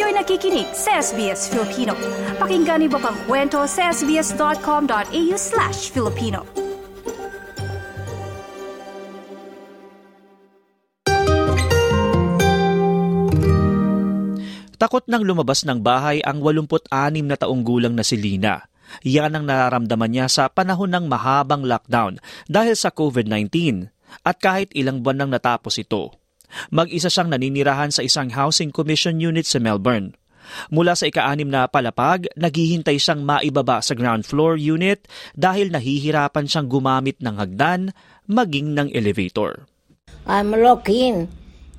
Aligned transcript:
Kayo'y 0.00 0.16
nakikinig 0.16 0.64
sa 0.72 0.96
SBS 0.96 1.52
Filipino. 1.52 1.92
Pakinggan 2.40 2.80
niyo 2.80 2.96
pa 2.96 3.12
ang 3.12 3.20
kwento 3.28 3.60
sa 3.68 3.92
sbs.com.au 3.92 5.36
slash 5.36 5.92
Filipino. 5.92 6.40
Takot 14.80 15.04
nang 15.04 15.20
lumabas 15.20 15.68
ng 15.68 15.84
bahay 15.84 16.24
ang 16.24 16.40
86 16.40 16.88
na 17.20 17.36
taong 17.36 17.60
gulang 17.60 17.92
na 17.92 18.00
si 18.00 18.16
Lina. 18.16 18.72
Yan 19.04 19.36
ang 19.36 19.44
nararamdaman 19.44 20.08
niya 20.08 20.32
sa 20.32 20.48
panahon 20.48 20.96
ng 20.96 21.12
mahabang 21.12 21.68
lockdown 21.68 22.16
dahil 22.48 22.72
sa 22.72 22.88
COVID-19 22.88 23.52
at 24.24 24.40
kahit 24.40 24.72
ilang 24.72 25.04
buwan 25.04 25.28
nang 25.28 25.36
natapos 25.36 25.76
ito. 25.76 26.19
Mag-isa 26.74 27.08
siyang 27.08 27.30
naninirahan 27.32 27.94
sa 27.94 28.02
isang 28.02 28.30
housing 28.34 28.74
commission 28.74 29.18
unit 29.22 29.46
sa 29.46 29.62
Melbourne. 29.62 30.18
Mula 30.70 30.98
sa 30.98 31.06
ika-anim 31.06 31.46
na 31.46 31.70
palapag, 31.70 32.26
naghihintay 32.34 32.98
siyang 32.98 33.22
maibaba 33.22 33.78
sa 33.82 33.94
ground 33.94 34.26
floor 34.26 34.58
unit 34.58 35.06
dahil 35.38 35.70
nahihirapan 35.70 36.50
siyang 36.50 36.66
gumamit 36.66 37.18
ng 37.22 37.38
hagdan 37.38 37.94
maging 38.26 38.74
ng 38.74 38.90
elevator. 38.90 39.66
I'm 40.26 40.52
locked 40.52 40.90
in 40.90 41.30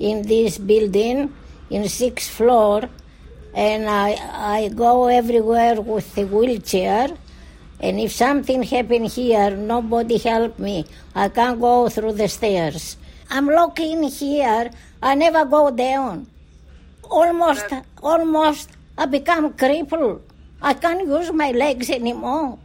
in 0.02 0.26
this 0.26 0.58
building 0.58 1.30
in 1.70 1.86
sixth 1.86 2.32
floor 2.34 2.90
and 3.54 3.86
I 3.86 4.18
I 4.34 4.60
go 4.74 5.08
everywhere 5.08 5.78
with 5.78 6.10
the 6.18 6.26
wheelchair 6.26 7.14
and 7.78 7.96
if 8.02 8.12
something 8.12 8.66
happen 8.66 9.06
here 9.06 9.54
nobody 9.54 10.18
help 10.18 10.58
me. 10.58 10.90
I 11.14 11.30
can't 11.30 11.62
go 11.62 11.88
through 11.88 12.18
the 12.18 12.28
stairs. 12.28 12.98
I'm 13.32 13.48
locked 13.48 13.80
in 13.80 14.04
here. 14.04 14.76
I 15.00 15.16
never 15.16 15.48
go 15.48 15.72
down. 15.72 16.28
Almost 17.08 17.72
almost 18.04 18.68
I 19.00 19.08
become 19.08 19.56
crippled. 19.56 20.20
I 20.60 20.76
can't 20.76 21.08
use 21.08 21.32
my 21.32 21.56
legs 21.56 21.88
anymore. 21.88 22.60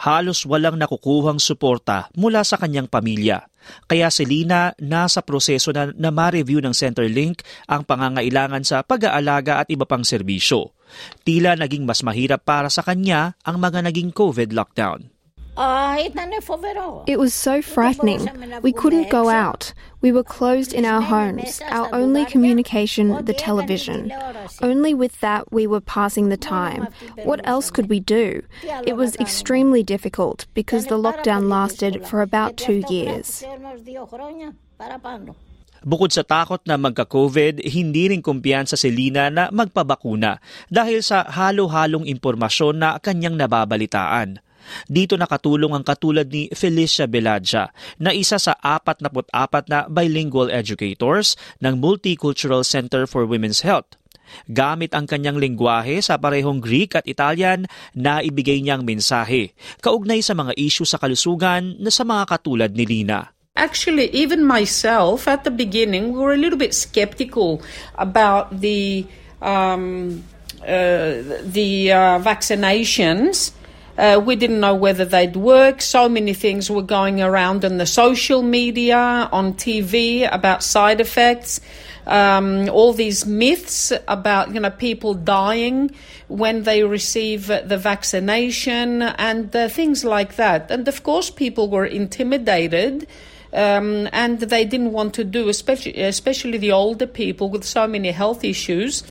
Halos 0.00 0.46
walang 0.48 0.78
nakukuhang 0.80 1.42
suporta 1.42 2.08
mula 2.16 2.46
sa 2.46 2.56
kanyang 2.56 2.86
pamilya. 2.86 3.50
Kaya 3.86 4.08
si 4.08 4.24
Lina 4.24 4.72
nasa 4.80 5.20
proseso 5.20 5.70
na, 5.70 5.92
na 5.92 6.08
ma-review 6.08 6.64
ng 6.64 6.72
Centerlink 6.72 7.44
ang 7.68 7.84
pangangailangan 7.84 8.64
sa 8.64 8.80
pag-aalaga 8.80 9.60
at 9.62 9.68
iba 9.68 9.84
pang 9.84 10.02
serbisyo. 10.02 10.72
Tila 11.22 11.54
naging 11.54 11.84
mas 11.86 12.00
mahirap 12.02 12.42
para 12.42 12.72
sa 12.72 12.82
kanya 12.82 13.36
ang 13.44 13.60
mga 13.60 13.84
naging 13.86 14.10
COVID 14.10 14.50
lockdown. 14.56 15.19
It 15.58 17.18
was 17.18 17.34
so 17.34 17.60
frightening. 17.60 18.28
We 18.62 18.72
couldn't 18.72 19.10
go 19.10 19.28
out. 19.28 19.74
We 20.00 20.12
were 20.12 20.24
closed 20.24 20.72
in 20.72 20.84
our 20.84 21.02
homes. 21.02 21.60
Our 21.68 21.92
only 21.92 22.24
communication, 22.24 23.24
the 23.24 23.34
television. 23.34 24.12
Only 24.62 24.94
with 24.94 25.20
that 25.20 25.52
we 25.52 25.66
were 25.66 25.82
passing 25.82 26.28
the 26.28 26.40
time. 26.40 26.88
What 27.24 27.40
else 27.44 27.70
could 27.70 27.90
we 27.90 28.00
do? 28.00 28.42
It 28.86 28.96
was 28.96 29.16
extremely 29.16 29.82
difficult 29.82 30.46
because 30.54 30.86
the 30.86 30.96
lockdown 30.98 31.50
lasted 31.50 32.06
for 32.06 32.22
about 32.22 32.56
two 32.56 32.82
years. 32.88 33.44
Bukod 35.80 36.12
sa 36.12 36.20
takot 36.20 36.60
na 36.68 36.76
magka-COVID, 36.76 37.64
hindi 37.64 38.12
rin 38.12 38.20
kumpiyansa 38.20 38.76
si 38.76 38.92
Lina 38.92 39.32
na 39.32 39.48
magpabakuna 39.48 40.36
dahil 40.68 41.00
sa 41.00 41.24
halo-halong 41.24 42.04
impormasyon 42.04 42.76
na 42.76 43.00
kanyang 43.00 43.40
nababalitaan. 43.40 44.44
Dito 44.86 45.14
nakatulong 45.18 45.72
ang 45.76 45.84
katulad 45.84 46.28
ni 46.28 46.50
Felicia 46.52 47.06
Beladja 47.10 47.70
na 48.00 48.14
isa 48.14 48.40
sa 48.40 48.56
44 48.60 49.70
na 49.70 49.86
bilingual 49.86 50.50
educators 50.50 51.34
ng 51.60 51.78
Multicultural 51.78 52.62
Center 52.66 53.04
for 53.04 53.26
Women's 53.26 53.62
Health. 53.66 54.00
Gamit 54.46 54.94
ang 54.94 55.10
kanyang 55.10 55.42
lingwahe 55.42 55.98
sa 55.98 56.14
parehong 56.18 56.62
Greek 56.62 56.94
at 56.94 57.06
Italian 57.06 57.66
na 57.94 58.22
ibigay 58.22 58.62
niyang 58.62 58.86
mensahe, 58.86 59.52
kaugnay 59.82 60.22
sa 60.22 60.38
mga 60.38 60.54
isyu 60.54 60.86
sa 60.86 61.02
kalusugan 61.02 61.74
na 61.82 61.90
sa 61.90 62.06
mga 62.06 62.30
katulad 62.30 62.70
ni 62.70 62.86
Lina. 62.86 63.34
Actually, 63.58 64.06
even 64.14 64.46
myself 64.46 65.26
at 65.26 65.42
the 65.42 65.50
beginning, 65.50 66.14
we 66.14 66.18
were 66.22 66.32
a 66.32 66.40
little 66.40 66.58
bit 66.58 66.72
skeptical 66.72 67.58
about 67.98 68.62
the 68.62 69.04
um, 69.42 70.22
uh, 70.62 71.18
the 71.42 71.90
uh, 71.90 72.16
vaccinations 72.22 73.50
Uh, 74.00 74.18
we 74.18 74.34
didn't 74.34 74.60
know 74.60 74.74
whether 74.74 75.04
they'd 75.04 75.36
work. 75.36 75.82
So 75.82 76.08
many 76.08 76.32
things 76.32 76.70
were 76.70 76.80
going 76.80 77.20
around 77.20 77.64
in 77.64 77.76
the 77.76 77.84
social 77.84 78.40
media, 78.40 79.28
on 79.30 79.52
TV 79.52 80.26
about 80.32 80.62
side 80.62 81.02
effects. 81.02 81.60
Um, 82.06 82.70
all 82.70 82.94
these 82.94 83.26
myths 83.26 83.92
about 84.08 84.54
you 84.54 84.60
know 84.60 84.70
people 84.70 85.12
dying 85.12 85.90
when 86.28 86.62
they 86.62 86.82
receive 86.82 87.48
the 87.48 87.76
vaccination 87.76 89.02
and 89.02 89.54
uh, 89.54 89.68
things 89.68 90.02
like 90.02 90.36
that. 90.36 90.70
And 90.70 90.88
of 90.88 91.02
course, 91.02 91.28
people 91.28 91.68
were 91.68 91.84
intimidated. 91.84 93.06
Um, 93.52 94.08
and 94.12 94.38
they 94.40 94.64
didn't 94.64 94.92
want 94.92 95.12
to 95.14 95.24
do, 95.24 95.48
especially, 95.48 96.00
especially 96.00 96.56
the 96.56 96.72
older 96.72 97.06
people 97.06 97.50
with 97.50 97.64
so 97.64 97.86
many 97.86 98.12
health 98.12 98.44
issues. 98.44 99.09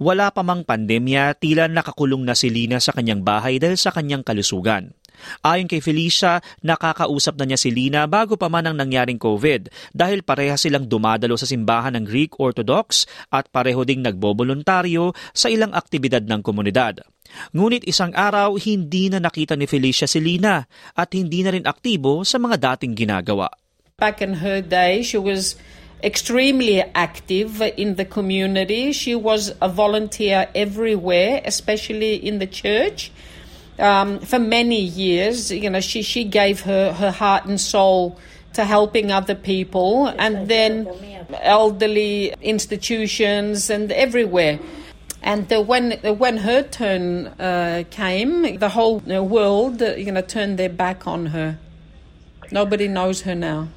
Wala 0.00 0.32
pa 0.32 0.40
mang 0.40 0.64
pandemya, 0.64 1.36
tila 1.36 1.68
nakakulong 1.68 2.24
na 2.24 2.32
si 2.32 2.48
Lina 2.48 2.80
sa 2.80 2.96
kanyang 2.96 3.20
bahay 3.20 3.60
dahil 3.60 3.76
sa 3.76 3.92
kanyang 3.92 4.24
kalusugan. 4.24 4.96
Ayon 5.42 5.66
kay 5.66 5.82
Felicia, 5.82 6.38
nakakausap 6.62 7.34
na 7.38 7.44
niya 7.50 7.58
si 7.58 7.74
Lina 7.74 8.06
bago 8.06 8.38
pa 8.38 8.46
man 8.46 8.70
ang 8.70 8.76
nangyaring 8.78 9.18
COVID 9.18 9.70
dahil 9.90 10.22
pareha 10.22 10.54
silang 10.54 10.86
dumadalo 10.86 11.34
sa 11.34 11.46
simbahan 11.46 11.98
ng 11.98 12.04
Greek 12.06 12.38
Orthodox 12.38 13.06
at 13.34 13.50
pareho 13.50 13.82
ding 13.82 14.02
nagboboluntaryo 14.06 15.10
sa 15.34 15.50
ilang 15.50 15.74
aktibidad 15.74 16.22
ng 16.22 16.40
komunidad. 16.40 17.02
Ngunit 17.52 17.84
isang 17.84 18.14
araw, 18.16 18.56
hindi 18.56 19.12
na 19.12 19.20
nakita 19.20 19.52
ni 19.58 19.68
Felicia 19.68 20.08
si 20.08 20.22
Lina 20.22 20.64
at 20.96 21.12
hindi 21.12 21.44
na 21.44 21.52
rin 21.52 21.66
aktibo 21.68 22.24
sa 22.24 22.40
mga 22.40 22.56
dating 22.56 22.96
ginagawa. 22.96 23.50
Back 23.98 24.22
in 24.22 24.38
her 24.38 24.62
day, 24.62 25.02
she 25.02 25.18
was 25.18 25.58
extremely 26.02 26.82
active 26.94 27.60
in 27.60 27.96
the 27.96 28.04
community. 28.04 28.92
She 28.92 29.14
was 29.14 29.54
a 29.60 29.68
volunteer 29.68 30.48
everywhere, 30.54 31.40
especially 31.44 32.14
in 32.14 32.38
the 32.38 32.46
church. 32.46 33.10
Um, 33.78 34.18
for 34.20 34.38
many 34.38 34.80
years, 34.80 35.50
you 35.50 35.70
know, 35.70 35.80
she, 35.80 36.02
she 36.02 36.24
gave 36.24 36.62
her, 36.62 36.92
her 36.92 37.10
heart 37.10 37.46
and 37.46 37.60
soul 37.60 38.18
to 38.54 38.64
helping 38.64 39.12
other 39.12 39.34
people 39.34 40.08
and 40.08 40.48
then 40.48 40.88
elderly 41.40 42.34
institutions 42.40 43.70
and 43.70 43.92
everywhere. 43.92 44.58
And 45.22 45.52
uh, 45.52 45.62
when 45.62 45.92
when 46.18 46.38
her 46.38 46.62
turn 46.62 47.26
uh, 47.38 47.84
came, 47.90 48.58
the 48.58 48.68
whole 48.68 49.00
world, 49.00 49.80
you 49.80 50.12
know, 50.12 50.22
turned 50.22 50.58
their 50.58 50.68
back 50.68 51.06
on 51.06 51.26
her. 51.26 51.58
Nobody 52.50 52.88
knows 52.88 53.22
her 53.22 53.34
now. 53.34 53.68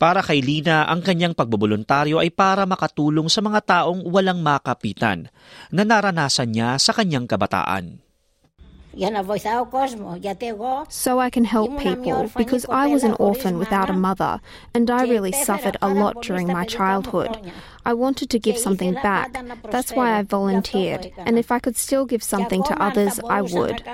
Para 0.00 0.24
kay 0.24 0.40
Lina, 0.40 0.88
ang 0.88 1.04
kanyang 1.04 1.36
pagboboluntaryo 1.36 2.18
ay 2.18 2.32
para 2.32 2.64
makatulong 2.64 3.28
sa 3.28 3.44
mga 3.44 3.60
taong 3.64 4.04
walang 4.08 4.40
makapitan 4.40 5.28
na 5.68 5.82
naranasan 5.84 6.52
niya 6.52 6.80
sa 6.80 6.96
kanyang 6.96 7.28
kabataan. 7.28 8.00
So 10.88 11.20
I 11.20 11.30
can 11.30 11.44
help 11.44 11.78
people 11.78 12.30
because 12.34 12.66
I 12.68 12.88
was 12.88 13.04
an 13.04 13.14
orphan 13.20 13.58
without 13.58 13.90
a 13.90 13.92
mother 13.92 14.40
and 14.74 14.90
I 14.90 15.02
really 15.02 15.30
suffered 15.30 15.76
a 15.80 15.88
lot 15.88 16.22
during 16.22 16.48
my 16.48 16.64
childhood. 16.64 17.38
I 17.84 17.94
wanted 17.94 18.30
to 18.30 18.38
give 18.38 18.58
something 18.58 18.94
back. 18.94 19.38
That's 19.70 19.92
why 19.92 20.18
I 20.18 20.22
volunteered. 20.22 21.12
And 21.18 21.38
if 21.38 21.52
I 21.52 21.60
could 21.60 21.76
still 21.76 22.06
give 22.06 22.24
something 22.24 22.64
to 22.64 22.82
others, 22.82 23.20
I 23.28 23.42
would. 23.42 23.84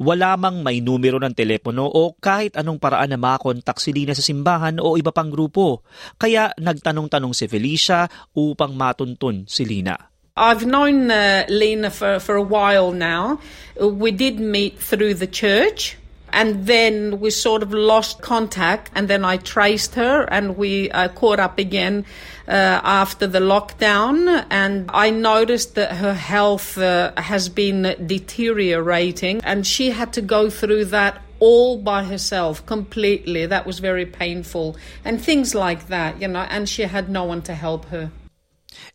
Wala 0.00 0.38
mang 0.38 0.62
may 0.62 0.80
numero 0.80 1.18
ng 1.20 1.34
telepono 1.34 1.84
o 1.86 2.14
kahit 2.16 2.56
anong 2.56 2.78
paraan 2.80 3.12
na 3.12 3.18
makontak 3.20 3.78
si 3.82 3.90
Lina 3.92 4.14
sa 4.14 4.24
simbahan 4.24 4.78
o 4.78 4.96
iba 4.96 5.10
pang 5.10 5.28
grupo. 5.28 5.84
Kaya 6.16 6.52
nagtanong-tanong 6.56 7.32
si 7.34 7.50
Felicia 7.50 8.06
upang 8.36 8.72
matuntun 8.78 9.44
si 9.48 9.66
Lina. 9.66 9.96
I've 10.36 10.68
known 10.68 11.08
uh, 11.08 11.48
Lena 11.48 11.88
for, 11.88 12.20
for 12.20 12.36
a 12.36 12.44
while 12.44 12.92
now. 12.92 13.40
We 13.80 14.12
did 14.12 14.36
meet 14.36 14.76
through 14.76 15.16
the 15.16 15.26
church 15.26 15.96
and 16.36 16.68
then 16.68 17.16
we 17.16 17.32
sort 17.32 17.64
of 17.64 17.72
lost 17.72 18.20
contact, 18.20 18.92
and 18.92 19.08
then 19.08 19.24
I 19.24 19.40
traced 19.40 19.96
her, 19.96 20.28
and 20.28 20.60
we 20.60 20.92
uh, 20.92 21.08
caught 21.16 21.40
up 21.40 21.56
again 21.56 22.04
uh, 22.44 22.84
after 22.84 23.24
the 23.24 23.40
lockdown, 23.40 24.44
and 24.52 24.92
I 24.92 25.08
noticed 25.08 25.80
that 25.80 25.96
her 25.96 26.12
health 26.12 26.76
uh, 26.76 27.16
has 27.16 27.48
been 27.48 27.96
deteriorating, 28.04 29.40
and 29.48 29.64
she 29.64 29.96
had 29.96 30.12
to 30.12 30.20
go 30.20 30.52
through 30.52 30.92
that 30.92 31.24
all 31.40 31.80
by 31.80 32.04
herself 32.04 32.60
completely. 32.68 33.48
That 33.48 33.64
was 33.64 33.80
very 33.80 34.04
painful, 34.04 34.76
and 35.08 35.16
things 35.16 35.56
like 35.56 35.88
that, 35.88 36.20
you 36.20 36.28
know, 36.28 36.44
and 36.52 36.68
she 36.68 36.84
had 36.84 37.08
no 37.08 37.24
one 37.24 37.40
to 37.48 37.56
help 37.56 37.88
her. 37.88 38.12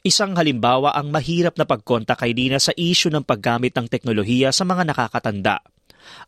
Isang 0.06 0.38
halimbawa 0.38 0.94
ang 0.94 1.10
mahirap 1.10 1.58
na 1.58 1.66
pagkontak 1.66 2.22
kay 2.22 2.38
Dina 2.38 2.62
sa 2.62 2.70
isyu 2.78 3.10
ng 3.10 3.26
paggamit 3.26 3.74
ng 3.74 3.90
teknolohiya 3.90 4.54
sa 4.54 4.62
mga 4.62 4.94
nakakatanda. 4.94 5.66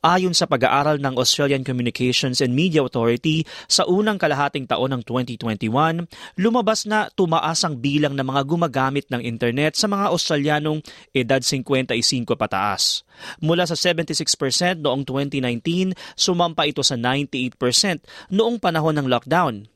Ayon 0.03 0.35
sa 0.35 0.49
pag-aaral 0.49 0.99
ng 0.99 1.15
Australian 1.15 1.63
Communications 1.63 2.43
and 2.43 2.51
Media 2.51 2.83
Authority, 2.83 3.47
sa 3.65 3.87
unang 3.87 4.19
kalahating 4.19 4.67
taon 4.67 4.91
ng 4.95 5.03
2021, 5.07 6.07
lumabas 6.39 6.83
na 6.83 7.07
tumaas 7.13 7.63
ang 7.63 7.79
bilang 7.79 8.13
ng 8.13 8.25
mga 8.25 8.41
gumagamit 8.43 9.05
ng 9.09 9.23
internet 9.23 9.79
sa 9.79 9.87
mga 9.87 10.11
Australianong 10.11 10.83
edad 11.15 11.39
55 11.39 11.93
pataas. 12.35 13.07
Mula 13.39 13.63
sa 13.63 13.77
76% 13.77 14.83
noong 14.83 15.03
2019, 15.07 15.95
sumampa 16.17 16.67
ito 16.67 16.81
sa 16.81 16.99
98% 16.99 18.33
noong 18.33 18.57
panahon 18.59 18.97
ng 18.99 19.07
lockdown. 19.07 19.67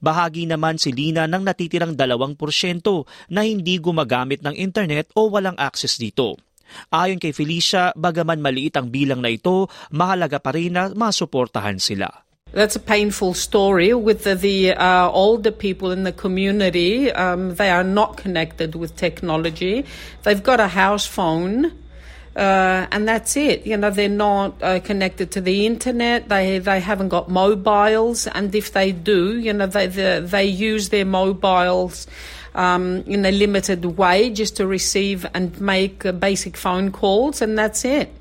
Bahagi 0.00 0.48
naman 0.48 0.80
si 0.80 0.92
Lina 0.92 1.28
ng 1.28 1.44
natitirang 1.44 1.92
2% 1.94 2.36
na 3.28 3.40
hindi 3.44 3.76
gumagamit 3.76 4.40
ng 4.40 4.56
internet 4.56 5.12
o 5.12 5.28
walang 5.28 5.56
access 5.60 6.00
dito. 6.00 6.40
Ayon 6.90 7.20
kay 7.20 7.32
Felicia, 7.32 7.92
bagaman 7.96 8.42
maliit 8.42 8.76
ang 8.76 8.90
bilang 8.90 9.22
na 9.22 9.30
ito, 9.32 9.70
mahalaga 9.90 10.38
pa 10.38 10.54
rin 10.54 10.74
na 10.74 10.90
masuportahan 10.92 11.80
sila. 11.80 12.26
That's 12.52 12.76
a 12.76 12.80
painful 12.80 13.34
story 13.34 13.92
with 13.92 14.24
the, 14.24 14.34
the 14.34 14.72
uh, 14.72 15.10
older 15.10 15.50
people 15.50 15.90
in 15.90 16.04
the 16.04 16.12
community. 16.12 17.10
Um, 17.12 17.56
they 17.56 17.70
are 17.70 17.84
not 17.84 18.16
connected 18.16 18.74
with 18.74 18.96
technology. 18.96 19.84
They've 20.22 20.42
got 20.42 20.60
a 20.60 20.68
house 20.68 21.04
phone. 21.04 21.74
Uh, 22.36 22.84
and 22.92 23.08
that's 23.08 23.32
it. 23.32 23.64
You 23.64 23.80
know, 23.80 23.88
they're 23.88 24.12
not 24.12 24.60
uh, 24.60 24.80
connected 24.84 25.32
to 25.32 25.40
the 25.40 25.64
internet. 25.64 26.28
They 26.28 26.60
they 26.60 26.84
haven't 26.84 27.08
got 27.08 27.32
mobiles, 27.32 28.28
and 28.28 28.52
if 28.52 28.76
they 28.76 28.92
do, 28.92 29.40
you 29.40 29.56
know, 29.56 29.64
they 29.64 29.88
they, 29.88 30.20
they 30.20 30.44
use 30.44 30.92
their 30.92 31.08
mobiles 31.08 32.04
um, 32.52 33.00
in 33.08 33.24
a 33.24 33.32
limited 33.32 33.80
way 33.96 34.28
just 34.28 34.52
to 34.60 34.68
receive 34.68 35.24
and 35.32 35.56
make 35.64 36.04
uh, 36.04 36.12
basic 36.12 36.60
phone 36.60 36.92
calls, 36.92 37.40
and 37.40 37.56
that's 37.56 37.88
it. 37.88 38.12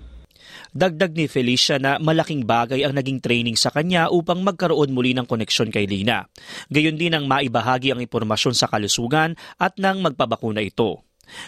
Dagdag 0.75 1.15
ni 1.15 1.27
Felicia 1.31 1.79
na 1.79 1.99
malaking 1.99 2.43
bagay 2.43 2.83
ang 2.83 2.95
naging 2.95 3.23
training 3.23 3.55
sa 3.55 3.71
kanya 3.71 4.11
upang 4.11 4.43
magkaroon 4.43 4.91
muli 4.91 5.15
ng 5.15 5.23
koneksyon 5.23 5.71
kay 5.71 5.87
Lina. 5.87 6.27
Gayon 6.67 6.99
din 6.99 7.15
ang 7.15 7.27
maibahagi 7.31 7.95
ang 7.95 8.03
impormasyon 8.03 8.51
sa 8.51 8.67
kalusugan 8.67 9.39
at 9.55 9.79
nang 9.79 10.03
magpabakuna 10.03 10.59
ito. 10.59 11.03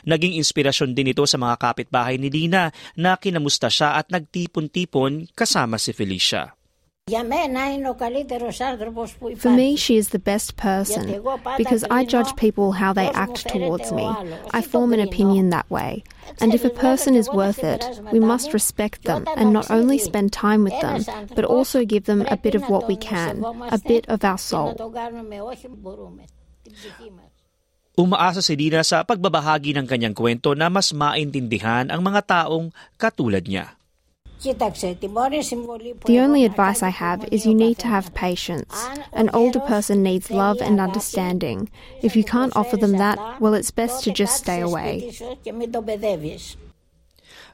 Naging 0.05 0.35
inspirasyon 0.35 0.93
din 0.93 1.11
ito 1.11 1.23
sa 1.25 1.39
mga 1.39 1.55
kapitbahay 1.57 2.19
ni 2.19 2.29
Lina 2.29 2.71
na 2.97 3.15
kinamusta 3.15 3.71
siya 3.71 3.97
at 3.97 4.09
nagtipon-tipon 4.13 5.31
kasama 5.33 5.77
si 5.81 5.93
Felicia. 5.93 6.57
For 9.37 9.49
me, 9.51 9.75
she 9.77 9.95
is 9.95 10.09
the 10.09 10.19
best 10.19 10.57
person 10.57 11.23
because 11.55 11.85
I 11.89 12.03
judge 12.03 12.35
people 12.35 12.73
how 12.73 12.91
they 12.91 13.07
act 13.15 13.47
towards 13.47 13.93
me. 13.93 14.03
I 14.51 14.61
form 14.61 14.91
an 14.91 14.99
opinion 14.99 15.49
that 15.51 15.71
way. 15.71 16.03
And 16.41 16.53
if 16.53 16.65
a 16.65 16.69
person 16.69 17.15
is 17.15 17.29
worth 17.31 17.63
it, 17.63 17.87
we 18.11 18.19
must 18.19 18.51
respect 18.51 19.05
them 19.05 19.23
and 19.37 19.53
not 19.53 19.71
only 19.71 19.97
spend 19.97 20.33
time 20.33 20.65
with 20.65 20.75
them, 20.81 21.05
but 21.33 21.45
also 21.45 21.85
give 21.85 22.11
them 22.11 22.27
a 22.27 22.35
bit 22.35 22.55
of 22.55 22.67
what 22.67 22.89
we 22.89 22.97
can, 22.97 23.39
a 23.71 23.79
bit 23.79 24.05
of 24.09 24.25
our 24.25 24.37
soul. 24.37 24.75
Umaasa 27.97 28.45
si 28.45 28.53
Dina 28.53 28.85
sa 28.85 29.01
pagbabahagi 29.01 29.73
ng 29.73 29.89
kanyang 29.89 30.13
kwento 30.13 30.53
na 30.53 30.69
mas 30.69 30.93
maintindihan 30.93 31.89
ang 31.89 32.05
mga 32.05 32.45
taong 32.45 32.69
katulad 32.93 33.41
niya. 33.41 33.73
The 36.05 36.19
only 36.21 36.45
advice 36.45 36.85
I 36.85 36.93
have 36.93 37.25
is 37.33 37.49
you 37.49 37.57
need 37.57 37.81
to 37.81 37.89
have 37.89 38.13
patience. 38.13 38.69
An 39.17 39.33
older 39.33 39.57
person 39.57 40.05
needs 40.05 40.29
love 40.29 40.61
and 40.61 40.77
understanding. 40.77 41.73
If 42.05 42.13
you 42.13 42.21
can't 42.21 42.53
offer 42.53 42.77
them 42.77 43.01
that, 43.01 43.17
well, 43.41 43.57
it's 43.57 43.73
best 43.73 44.05
to 44.05 44.13
just 44.13 44.37
stay 44.37 44.61
away. 44.61 45.09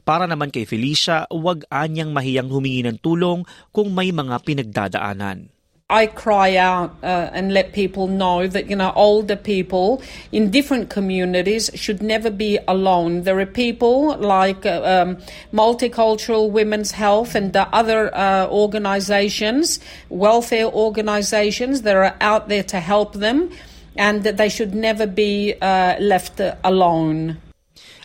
Para 0.03 0.27
naman 0.27 0.51
kay 0.51 0.67
Felicia, 0.67 1.23
huwag 1.31 1.63
anyang 1.71 2.11
mahiyang 2.11 2.51
humingi 2.51 2.83
ng 2.83 2.99
tulong 2.99 3.47
kung 3.71 3.95
may 3.95 4.11
mga 4.11 4.43
pinagdadaanan. 4.43 5.47
I 5.89 6.07
cry 6.07 6.55
out 6.55 6.95
uh, 7.03 7.29
and 7.33 7.53
let 7.53 7.73
people 7.73 8.07
know 8.07 8.47
that, 8.47 8.69
you 8.69 8.75
know, 8.75 8.93
older 8.95 9.35
people 9.35 10.01
in 10.31 10.49
different 10.49 10.89
communities 10.89 11.69
should 11.75 12.01
never 12.01 12.31
be 12.31 12.57
alone. 12.67 13.23
There 13.23 13.39
are 13.39 13.45
people 13.45 14.17
like 14.17 14.65
uh, 14.65 14.81
um, 14.83 15.17
Multicultural 15.53 16.49
Women's 16.49 16.91
Health 16.91 17.35
and 17.35 17.53
the 17.53 17.67
other 17.75 18.15
uh, 18.15 18.47
organizations, 18.47 19.79
welfare 20.09 20.65
organizations 20.65 21.81
that 21.81 21.95
are 21.95 22.15
out 22.21 22.47
there 22.47 22.63
to 22.63 22.79
help 22.79 23.13
them 23.13 23.51
and 23.95 24.23
that 24.23 24.37
they 24.37 24.49
should 24.49 24.73
never 24.73 25.05
be 25.05 25.53
uh, 25.61 25.99
left 25.99 26.41
alone. 26.63 27.37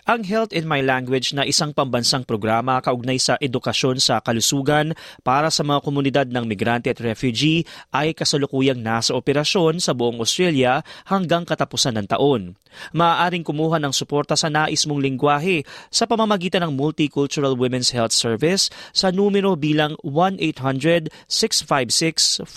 Ang 0.09 0.25
Health 0.25 0.57
in 0.57 0.65
My 0.65 0.81
Language 0.81 1.37
na 1.37 1.45
isang 1.45 1.77
pambansang 1.77 2.25
programa 2.25 2.81
kaugnay 2.81 3.21
sa 3.21 3.37
edukasyon 3.37 4.01
sa 4.01 4.25
kalusugan 4.25 4.97
para 5.21 5.53
sa 5.53 5.61
mga 5.61 5.85
komunidad 5.85 6.25
ng 6.33 6.49
migrante 6.49 6.89
at 6.89 6.97
refugee 7.05 7.69
ay 7.93 8.17
kasalukuyang 8.17 8.81
nasa 8.81 9.13
operasyon 9.13 9.85
sa 9.85 9.93
buong 9.93 10.17
Australia 10.17 10.81
hanggang 11.13 11.45
katapusan 11.45 12.01
ng 12.01 12.09
taon. 12.09 12.57
Maaaring 12.97 13.45
kumuha 13.45 13.77
ng 13.85 13.93
suporta 13.93 14.33
sa 14.33 14.49
nais 14.49 14.89
mong 14.89 14.97
lingwahe 14.97 15.69
sa 15.93 16.09
pamamagitan 16.09 16.65
ng 16.65 16.73
Multicultural 16.73 17.53
Women's 17.53 17.93
Health 17.93 18.17
Service 18.17 18.73
sa 18.97 19.13
numero 19.13 19.61
bilang 19.61 19.93
1-800-656-421. 20.09 22.49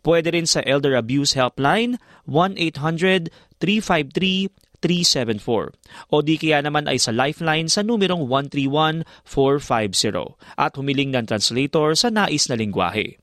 Pwede 0.00 0.32
rin 0.32 0.48
sa 0.48 0.64
Elder 0.64 0.96
Abuse 0.96 1.36
Helpline 1.36 2.00
1-800-353 2.24 4.71
374 4.82 6.10
o 6.10 6.20
di 6.20 6.34
kaya 6.34 6.58
naman 6.60 6.90
ay 6.90 6.98
sa 6.98 7.14
lifeline 7.14 7.70
sa 7.70 7.86
numerong 7.86 8.26
131450 8.26 10.34
at 10.58 10.74
humiling 10.74 11.14
ng 11.14 11.24
translator 11.24 11.94
sa 11.94 12.10
nais 12.10 12.50
na 12.50 12.58
lingwahe. 12.58 13.22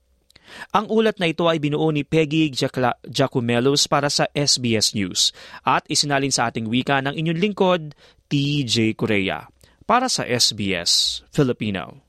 Ang 0.73 0.89
ulat 0.89 1.21
na 1.21 1.29
ito 1.29 1.45
ay 1.45 1.61
binuo 1.61 1.93
ni 1.93 2.01
Peggy 2.01 2.49
Giacomelos 3.05 3.85
para 3.85 4.09
sa 4.09 4.25
SBS 4.33 4.97
News 4.97 5.29
at 5.61 5.85
isinalin 5.85 6.33
sa 6.33 6.49
ating 6.49 6.65
wika 6.65 7.05
ng 7.05 7.13
inyong 7.13 7.37
lingkod, 7.37 7.93
TJ 8.33 8.97
Korea. 8.97 9.45
Para 9.85 10.09
sa 10.09 10.25
SBS 10.25 11.21
Filipino. 11.29 12.08